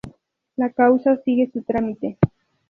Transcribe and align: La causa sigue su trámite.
La 0.55 0.71
causa 0.71 1.15
sigue 1.21 1.51
su 1.53 1.61
trámite. 1.61 2.17